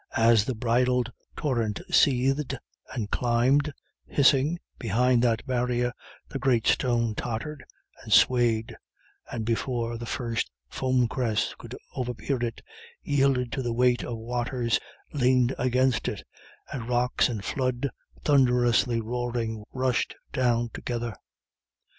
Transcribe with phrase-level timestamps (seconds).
[0.17, 2.57] As the bridled torrent seethed
[2.91, 3.71] and climbed,
[4.07, 5.93] hissing, behind that barrier,
[6.27, 7.63] the great stone tottered
[8.01, 8.75] and swayed,
[9.31, 12.63] and before the first foam crest could overpeer it,
[13.03, 14.79] yielded to the weight of waters
[15.13, 16.23] leaned against it,
[16.73, 17.87] and rocks and flood,
[18.25, 21.13] thunderously roaring, rushed down together.